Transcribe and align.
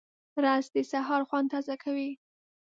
رس 0.43 0.65
د 0.75 0.77
سهار 0.91 1.21
خوند 1.29 1.47
تازه 1.53 1.75
کوي 1.83 2.11